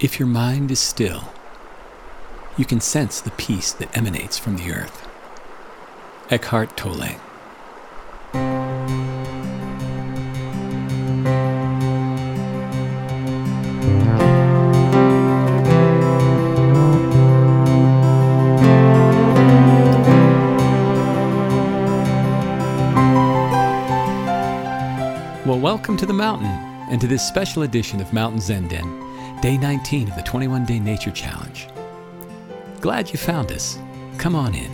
If 0.00 0.18
your 0.18 0.26
mind 0.26 0.72
is 0.72 0.80
still, 0.80 1.32
you 2.56 2.64
can 2.64 2.80
sense 2.80 3.20
the 3.20 3.30
peace 3.30 3.72
that 3.74 3.96
emanates 3.96 4.36
from 4.36 4.56
the 4.56 4.72
earth. 4.72 5.08
Eckhart 6.30 6.76
Tolle. 6.76 7.20
Well, 25.46 25.60
welcome 25.60 25.96
to 25.98 26.04
the 26.04 26.12
mountain 26.12 26.50
and 26.90 27.00
to 27.00 27.06
this 27.06 27.26
special 27.26 27.62
edition 27.62 28.00
of 28.00 28.12
Mountain 28.12 28.40
Zen 28.40 28.66
Den, 28.66 29.13
day 29.44 29.58
19 29.58 30.08
of 30.08 30.16
the 30.16 30.22
21 30.22 30.64
Day 30.64 30.80
Nature 30.80 31.10
Challenge. 31.10 31.68
Glad 32.80 33.10
you 33.10 33.18
found 33.18 33.52
us. 33.52 33.78
Come 34.16 34.34
on 34.34 34.54
in. 34.54 34.70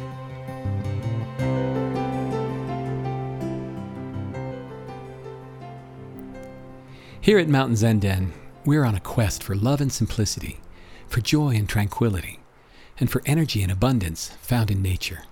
Here 7.21 7.41
at 7.41 7.49
Mountain 7.49 7.75
Zen 7.75 7.99
Den, 7.99 8.33
we're 8.65 8.85
on 8.85 8.95
a 8.95 9.01
quest 9.01 9.43
for 9.43 9.57
love 9.57 9.81
and 9.81 9.93
simplicity, 9.93 10.61
for 11.09 11.21
joy 11.21 11.57
and 11.57 11.69
tranquility, 11.69 12.39
and 13.01 13.11
for 13.11 13.23
energy 13.27 13.65
and 13.65 13.73
abundance 13.73 14.29
found 14.41 14.71
in 14.71 14.81
nature. 14.81 15.25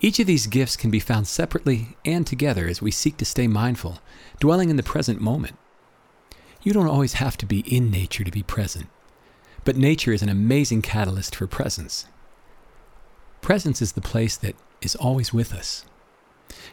Each 0.00 0.20
of 0.20 0.28
these 0.28 0.46
gifts 0.46 0.76
can 0.76 0.92
be 0.92 1.00
found 1.00 1.26
separately 1.26 1.96
and 2.04 2.24
together 2.24 2.68
as 2.68 2.80
we 2.80 2.92
seek 2.92 3.16
to 3.16 3.24
stay 3.24 3.48
mindful, 3.48 3.98
dwelling 4.38 4.70
in 4.70 4.76
the 4.76 4.84
present 4.84 5.20
moment. 5.20 5.56
You 6.66 6.72
don't 6.72 6.88
always 6.88 7.12
have 7.12 7.36
to 7.36 7.46
be 7.46 7.60
in 7.60 7.92
nature 7.92 8.24
to 8.24 8.30
be 8.32 8.42
present, 8.42 8.88
but 9.64 9.76
nature 9.76 10.12
is 10.12 10.20
an 10.20 10.28
amazing 10.28 10.82
catalyst 10.82 11.36
for 11.36 11.46
presence. 11.46 12.06
Presence 13.40 13.80
is 13.80 13.92
the 13.92 14.00
place 14.00 14.36
that 14.38 14.56
is 14.82 14.96
always 14.96 15.32
with 15.32 15.54
us. 15.54 15.84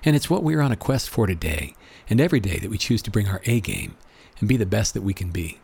And 0.03 0.16
it's 0.16 0.31
what 0.31 0.42
we're 0.42 0.62
on 0.62 0.72
a 0.72 0.76
quest 0.76 1.12
for 1.12 1.28
today 1.28 1.76
and 2.09 2.20
every 2.20 2.40
day 2.40 2.58
that 2.58 2.72
we 2.72 2.78
choose 2.80 3.03
to 3.03 3.12
bring 3.12 3.28
our 3.28 3.44
A 3.45 3.59
game 3.59 3.95
and 4.40 4.50
be 4.50 4.58
the 4.58 4.66
best 4.66 4.95
that 4.95 5.03
we 5.03 5.14
can 5.14 5.30
be. 5.30 5.59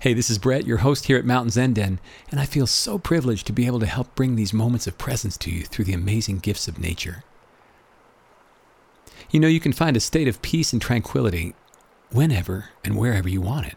Hey, 0.00 0.12
this 0.12 0.28
is 0.28 0.36
Brett, 0.36 0.66
your 0.66 0.76
host 0.84 1.06
here 1.06 1.16
at 1.16 1.24
Mountain 1.24 1.52
Zen 1.52 1.72
Den, 1.72 2.00
and 2.30 2.38
I 2.38 2.44
feel 2.44 2.66
so 2.66 2.98
privileged 2.98 3.46
to 3.46 3.54
be 3.54 3.64
able 3.64 3.80
to 3.80 3.86
help 3.86 4.14
bring 4.16 4.36
these 4.36 4.52
moments 4.52 4.86
of 4.86 4.98
presence 4.98 5.38
to 5.38 5.50
you 5.50 5.62
through 5.62 5.86
the 5.86 5.94
amazing 5.94 6.40
gifts 6.40 6.68
of 6.68 6.78
nature. 6.78 7.24
You 9.30 9.40
know, 9.40 9.48
you 9.48 9.60
can 9.60 9.72
find 9.72 9.96
a 9.96 10.00
state 10.00 10.28
of 10.28 10.42
peace 10.42 10.74
and 10.74 10.82
tranquility 10.82 11.54
whenever 12.10 12.70
and 12.84 12.96
wherever 12.96 13.28
you 13.28 13.40
want 13.40 13.66
it. 13.66 13.76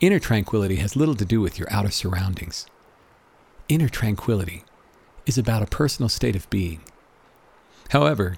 Inner 0.00 0.18
tranquility 0.18 0.76
has 0.76 0.96
little 0.96 1.14
to 1.14 1.24
do 1.24 1.40
with 1.40 1.58
your 1.58 1.72
outer 1.72 1.90
surroundings. 1.90 2.66
Inner 3.68 3.88
tranquility 3.88 4.64
is 5.26 5.38
about 5.38 5.62
a 5.62 5.66
personal 5.66 6.08
state 6.08 6.36
of 6.36 6.50
being. 6.50 6.80
However, 7.90 8.36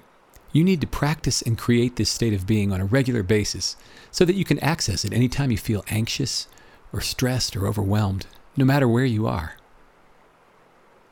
you 0.53 0.63
need 0.63 0.81
to 0.81 0.87
practice 0.87 1.41
and 1.41 1.57
create 1.57 1.95
this 1.95 2.09
state 2.09 2.33
of 2.33 2.47
being 2.47 2.71
on 2.71 2.79
a 2.79 2.85
regular 2.85 3.23
basis 3.23 3.75
so 4.11 4.23
that 4.25 4.35
you 4.35 4.45
can 4.45 4.59
access 4.59 5.03
it 5.03 5.13
anytime 5.13 5.51
you 5.51 5.57
feel 5.57 5.83
anxious 5.89 6.47
or 6.93 7.01
stressed 7.01 7.55
or 7.55 7.67
overwhelmed, 7.67 8.27
no 8.55 8.63
matter 8.63 8.87
where 8.87 9.05
you 9.05 9.27
are. 9.27 9.55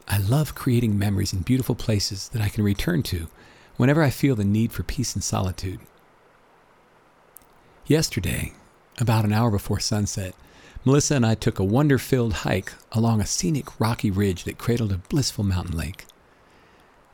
I 0.07 0.19
love 0.19 0.55
creating 0.55 0.97
memories 0.97 1.33
in 1.33 1.39
beautiful 1.39 1.75
places 1.75 2.29
that 2.29 2.41
I 2.41 2.49
can 2.49 2.63
return 2.63 3.03
to 3.03 3.27
whenever 3.75 4.03
I 4.03 4.09
feel 4.09 4.35
the 4.35 4.45
need 4.45 4.71
for 4.71 4.83
peace 4.83 5.15
and 5.15 5.23
solitude. 5.23 5.79
Yesterday, 7.87 8.53
about 8.97 9.25
an 9.25 9.31
hour 9.31 9.51
before 9.51 9.79
sunset, 9.79 10.33
Melissa 10.83 11.17
and 11.17 11.23
I 11.23 11.35
took 11.35 11.59
a 11.59 11.63
wonder 11.63 11.99
filled 11.99 12.33
hike 12.33 12.73
along 12.91 13.21
a 13.21 13.27
scenic 13.27 13.79
rocky 13.79 14.09
ridge 14.09 14.43
that 14.45 14.57
cradled 14.57 14.91
a 14.91 14.97
blissful 14.97 15.43
mountain 15.43 15.77
lake. 15.77 16.07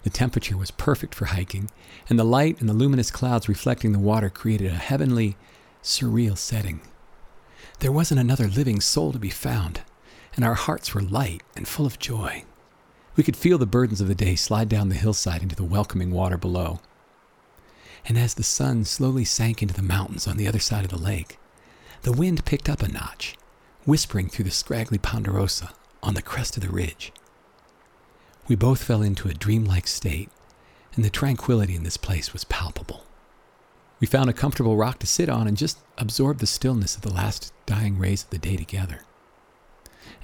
The 0.04 0.10
temperature 0.10 0.56
was 0.56 0.72
perfect 0.72 1.14
for 1.14 1.26
hiking, 1.26 1.70
and 2.08 2.18
the 2.18 2.24
light 2.24 2.62
and 2.62 2.70
the 2.70 2.74
luminous 2.74 3.12
clouds 3.12 3.50
reflecting 3.50 3.92
the 3.92 4.00
water 4.00 4.30
created 4.30 4.72
a 4.72 4.76
heavenly, 4.76 5.36
surreal 5.84 6.38
setting. 6.38 6.80
There 7.80 7.92
wasn't 7.92 8.22
another 8.22 8.48
living 8.48 8.80
soul 8.80 9.12
to 9.12 9.20
be 9.20 9.30
found, 9.30 9.82
and 10.38 10.46
our 10.46 10.54
hearts 10.54 10.96
were 10.96 11.02
light 11.02 11.44
and 11.54 11.68
full 11.68 11.86
of 11.86 12.00
joy. 12.00 12.46
We 13.18 13.24
could 13.26 13.36
feel 13.36 13.58
the 13.58 13.66
burdens 13.66 14.00
of 14.00 14.08
the 14.08 14.16
day 14.16 14.36
slide 14.36 14.70
down 14.70 14.88
the 14.88 14.96
hillside 14.96 15.44
into 15.44 15.58
the 15.58 15.66
welcoming 15.66 16.12
water 16.12 16.38
below. 16.38 16.80
And 18.06 18.18
as 18.18 18.34
the 18.34 18.44
sun 18.44 18.86
slowly 18.86 19.26
sank 19.26 19.62
into 19.62 19.74
the 19.74 19.82
mountains 19.82 20.28
on 20.28 20.38
the 20.38 20.48
other 20.48 20.60
side 20.60 20.84
of 20.84 20.92
the 20.92 20.98
lake, 20.98 21.38
the 22.02 22.12
wind 22.12 22.46
picked 22.46 22.68
up 22.68 22.82
a 22.82 22.88
notch, 22.88 23.38
whispering 23.86 24.28
through 24.28 24.46
the 24.46 24.52
scraggly 24.52 24.98
ponderosa 24.98 25.72
on 26.02 26.14
the 26.14 26.22
crest 26.22 26.58
of 26.58 26.64
the 26.64 26.70
ridge. 26.70 27.12
We 28.48 28.56
both 28.56 28.84
fell 28.84 29.02
into 29.02 29.30
a 29.30 29.34
dreamlike 29.34 29.88
state, 29.88 30.30
and 30.96 31.06
the 31.06 31.10
tranquility 31.10 31.76
in 31.76 31.84
this 31.84 31.98
place 31.98 32.34
was 32.34 32.44
palpable. 32.44 33.06
We 34.00 34.08
found 34.08 34.30
a 34.30 34.34
comfortable 34.34 34.76
rock 34.76 34.98
to 35.00 35.08
sit 35.08 35.30
on 35.30 35.48
and 35.48 35.56
just 35.56 35.78
absorb 35.98 36.40
the 36.40 36.48
stillness 36.48 36.96
of 36.96 37.02
the 37.02 37.14
last 37.14 37.54
dying 37.68 38.00
rays 38.00 38.24
of 38.24 38.32
the 38.32 38.40
day 38.40 38.58
together. 38.58 39.02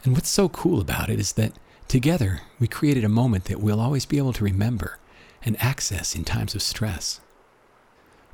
And 0.03 0.13
what's 0.13 0.29
so 0.29 0.49
cool 0.49 0.81
about 0.81 1.09
it 1.09 1.19
is 1.19 1.33
that 1.33 1.53
together 1.87 2.41
we 2.59 2.67
created 2.67 3.03
a 3.03 3.09
moment 3.09 3.45
that 3.45 3.61
we'll 3.61 3.79
always 3.79 4.05
be 4.05 4.17
able 4.17 4.33
to 4.33 4.43
remember 4.43 4.97
and 5.43 5.61
access 5.61 6.15
in 6.15 6.25
times 6.25 6.55
of 6.55 6.63
stress. 6.63 7.21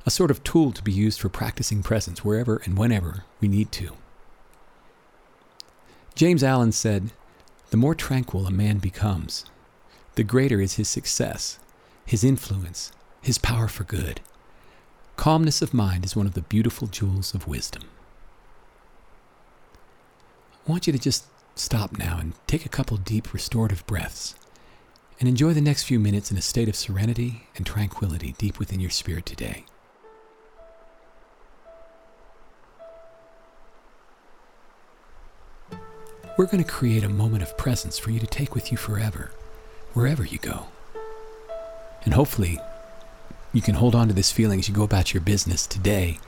A 0.06 0.10
sort 0.10 0.30
of 0.30 0.44
tool 0.44 0.72
to 0.72 0.82
be 0.82 0.92
used 0.92 1.18
for 1.18 1.28
practicing 1.28 1.82
presence 1.82 2.24
wherever 2.24 2.60
and 2.64 2.76
whenever 2.76 3.24
we 3.40 3.48
need 3.48 3.72
to. 3.72 3.92
James 6.14 6.44
Allen 6.44 6.72
said, 6.72 7.10
The 7.70 7.76
more 7.76 7.94
tranquil 7.94 8.46
a 8.46 8.50
man 8.50 8.78
becomes, 8.78 9.46
the 10.14 10.22
greater 10.22 10.60
is 10.60 10.74
his 10.74 10.88
success, 10.88 11.58
his 12.04 12.22
influence, 12.22 12.92
his 13.22 13.38
power 13.38 13.66
for 13.66 13.84
good. 13.84 14.20
Calmness 15.16 15.62
of 15.62 15.74
mind 15.74 16.04
is 16.04 16.14
one 16.14 16.26
of 16.26 16.34
the 16.34 16.42
beautiful 16.42 16.86
jewels 16.86 17.34
of 17.34 17.48
wisdom. 17.48 17.84
I 20.66 20.70
want 20.70 20.86
you 20.86 20.92
to 20.92 20.98
just 20.98 21.26
stop 21.56 21.98
now 21.98 22.18
and 22.18 22.34
take 22.46 22.66
a 22.66 22.70
couple 22.70 22.96
deep 22.96 23.32
restorative 23.32 23.86
breaths 23.86 24.34
and 25.18 25.28
enjoy 25.28 25.52
the 25.52 25.60
next 25.60 25.84
few 25.84 25.98
minutes 25.98 26.30
in 26.30 26.36
a 26.36 26.42
state 26.42 26.68
of 26.68 26.76
serenity 26.76 27.48
and 27.56 27.64
tranquility 27.64 28.34
deep 28.38 28.58
within 28.58 28.80
your 28.80 28.90
spirit 28.90 29.24
today. 29.24 29.64
We're 36.36 36.46
going 36.46 36.64
to 36.64 36.68
create 36.68 37.04
a 37.04 37.08
moment 37.08 37.44
of 37.44 37.56
presence 37.56 37.96
for 37.96 38.10
you 38.10 38.18
to 38.18 38.26
take 38.26 38.56
with 38.56 38.72
you 38.72 38.76
forever, 38.76 39.30
wherever 39.92 40.24
you 40.24 40.38
go. 40.38 40.66
And 42.04 42.12
hopefully, 42.12 42.58
you 43.52 43.62
can 43.62 43.76
hold 43.76 43.94
on 43.94 44.08
to 44.08 44.14
this 44.14 44.32
feeling 44.32 44.58
as 44.58 44.68
you 44.68 44.74
go 44.74 44.82
about 44.82 45.14
your 45.14 45.20
business 45.20 45.64
today, 45.64 46.18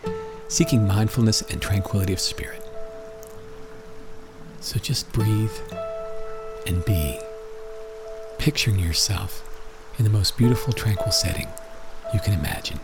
seeking 0.46 0.86
mindfulness 0.86 1.42
and 1.42 1.60
tranquility 1.60 2.12
of 2.12 2.20
spirit. 2.20 2.62
So 4.60 4.78
just 4.78 5.10
breathe 5.12 5.50
and 6.68 6.84
be, 6.84 7.18
picturing 8.38 8.78
yourself 8.78 9.42
in 9.98 10.04
the 10.04 10.10
most 10.10 10.36
beautiful, 10.38 10.72
tranquil 10.72 11.10
setting 11.10 11.48
you 12.14 12.20
can 12.20 12.32
imagine. 12.32 12.78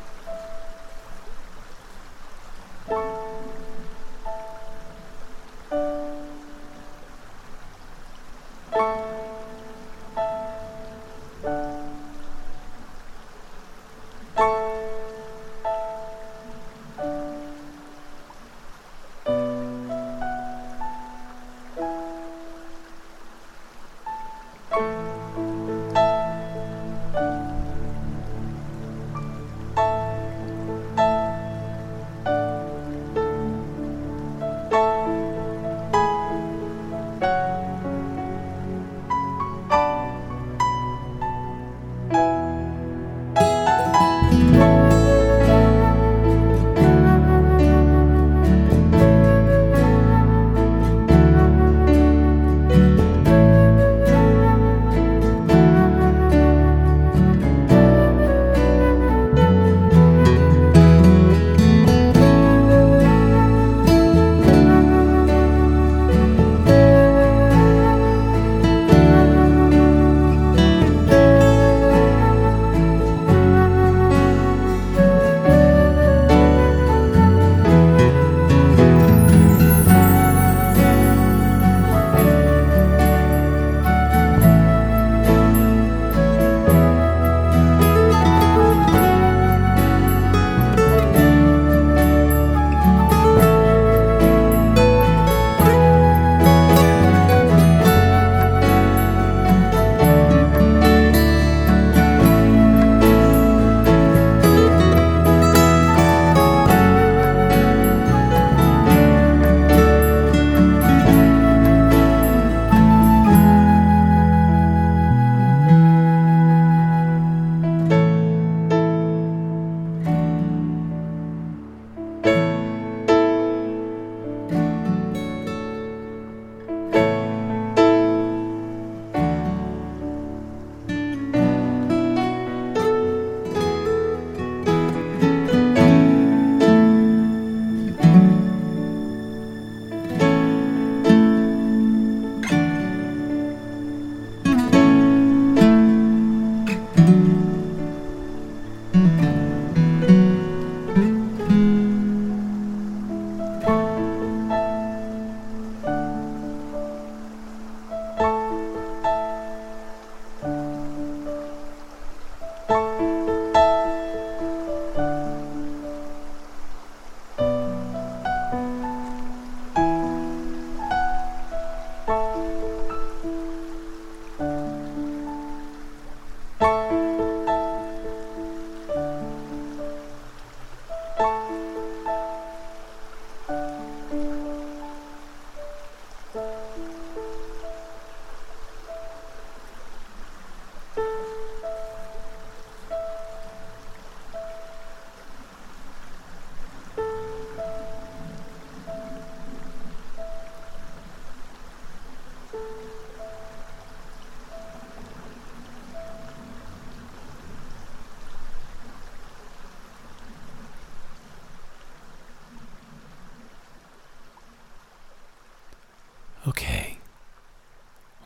Okay. 216.52 216.98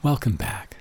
Welcome 0.02 0.34
back. 0.34 0.78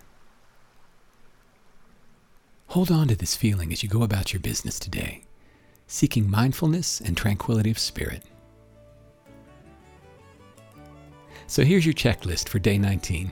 Hold 2.69 2.89
on 2.89 3.07
to 3.09 3.15
this 3.15 3.36
feeling 3.36 3.71
as 3.71 3.83
you 3.83 3.88
go 3.88 4.01
about 4.01 4.33
your 4.33 4.39
business 4.39 4.80
today, 4.80 5.25
seeking 5.86 6.27
mindfulness 6.27 7.01
and 7.01 7.15
tranquility 7.15 7.69
of 7.69 7.77
spirit. 7.77 8.24
So 11.45 11.63
here's 11.63 11.86
your 11.86 11.94
checklist 11.94 12.50
for 12.50 12.57
day 12.57 12.80
19. 12.80 13.30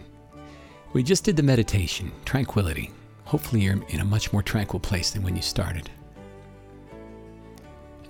We 0.93 1.01
just 1.01 1.23
did 1.23 1.35
the 1.35 1.41
meditation, 1.41 2.11
tranquility. 2.23 2.91
Hopefully, 3.25 3.61
you're 3.61 3.83
in 3.89 4.01
a 4.01 4.05
much 4.05 4.31
more 4.31 4.43
tranquil 4.43 4.79
place 4.79 5.09
than 5.09 5.23
when 5.23 5.35
you 5.35 5.41
started. 5.41 5.89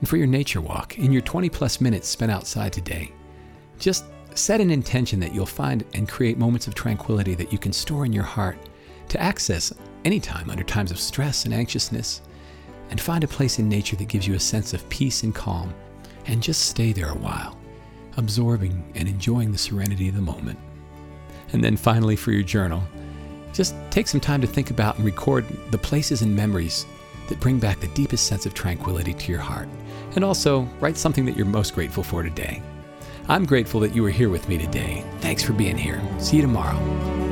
And 0.02 0.10
for 0.10 0.18
your 0.18 0.28
nature 0.28 0.60
walk, 0.60 0.98
in 0.98 1.14
your 1.14 1.22
20 1.22 1.48
plus 1.50 1.80
minutes 1.80 2.10
spent 2.10 2.30
outside 2.30 2.74
today, 2.74 3.14
just 3.80 4.04
set 4.38 4.62
an 4.62 4.72
intention 4.72 5.20
that 5.20 5.34
you'll 5.34 5.46
find 5.46 5.84
and 5.94 6.08
create 6.08 6.38
moments 6.38 6.68
of 6.68 6.76
tranquility 6.76 7.36
that 7.36 7.52
you 7.52 7.58
can 7.58 7.74
store 7.74 8.06
in 8.06 8.14
your 8.14 8.24
heart 8.24 8.58
to 9.10 9.22
access 9.22 9.74
anytime 10.06 10.50
under 10.50 10.64
times 10.64 10.92
of 10.92 11.00
stress 11.00 11.46
and 11.46 11.54
anxiousness. 11.54 12.22
And 12.90 13.02
find 13.02 13.24
a 13.24 13.28
place 13.28 13.58
in 13.58 13.68
nature 13.68 13.96
that 13.96 14.08
gives 14.08 14.28
you 14.28 14.36
a 14.36 14.40
sense 14.40 14.74
of 14.74 14.88
peace 14.90 15.24
and 15.24 15.34
calm, 15.34 15.74
and 16.28 16.44
just 16.44 16.68
stay 16.68 16.94
there 16.94 17.10
a 17.10 17.18
while, 17.18 17.58
absorbing 18.18 18.92
and 18.94 19.08
enjoying 19.08 19.52
the 19.52 19.58
serenity 19.58 20.10
of 20.10 20.16
the 20.16 20.22
moment. 20.22 20.60
And 21.54 21.64
then 21.64 21.76
finally, 21.76 22.16
for 22.16 22.32
your 22.32 22.44
journal, 22.44 22.84
just 23.52 23.76
take 23.90 24.08
some 24.08 24.20
time 24.20 24.42
to 24.42 24.48
think 24.48 24.70
about 24.70 24.98
and 24.98 25.06
record 25.06 25.46
the 25.72 25.78
places 25.78 26.22
and 26.22 26.36
memories 26.36 26.86
that 27.30 27.40
bring 27.40 27.58
back 27.58 27.80
the 27.80 27.88
deepest 27.90 28.28
sense 28.28 28.46
of 28.46 28.54
tranquility 28.54 29.14
to 29.14 29.32
your 29.32 29.42
heart. 29.42 29.70
And 30.16 30.24
also, 30.24 30.68
write 30.80 30.98
something 30.98 31.26
that 31.26 31.36
you're 31.36 31.46
most 31.46 31.74
grateful 31.74 32.04
for 32.04 32.22
today. 32.22 32.62
I'm 33.30 33.46
grateful 33.46 33.80
that 33.82 33.96
you 33.96 34.04
were 34.04 34.10
here 34.10 34.30
with 34.30 34.50
me 34.50 34.58
today. 34.58 35.04
Thanks 35.20 35.44
for 35.44 35.54
being 35.54 35.78
here. 35.78 36.02
See 36.20 36.36
you 36.36 36.42
tomorrow. 36.42 37.23